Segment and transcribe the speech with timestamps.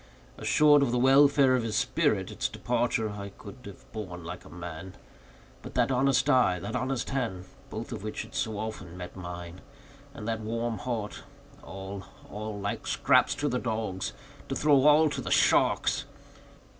[0.39, 4.49] Assured of the welfare of his spirit, its departure I could have borne like a
[4.49, 4.95] man;
[5.61, 10.39] but that honest eye, that honest hand—both of which had so often met mine—and that
[10.39, 11.21] warm heart;
[11.61, 16.05] all, all—like scraps to the dogs—to throw all to the sharks!